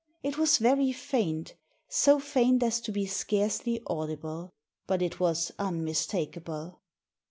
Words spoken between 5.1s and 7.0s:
was unmistakable.